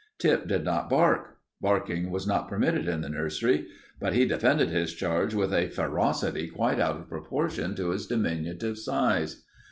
Tip 0.17 0.47
did 0.47 0.63
not 0.63 0.89
bark; 0.89 1.37
barking 1.61 2.09
was 2.09 2.25
not 2.25 2.47
permitted 2.47 2.87
in 2.87 3.01
the 3.01 3.09
nursery. 3.09 3.67
But 3.99 4.13
he 4.13 4.25
defended 4.25 4.69
his 4.71 4.95
charge 4.95 5.35
with 5.35 5.53
a 5.53 5.67
ferocity 5.69 6.47
quite 6.47 6.79
out 6.79 6.95
of 6.97 7.07
proportion 7.07 7.75
to 7.75 7.91
his 7.91 8.07
diminutive 8.07 8.79
size. 8.79 9.43